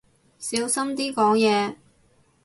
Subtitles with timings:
[0.39, 1.75] 小心啲講嘢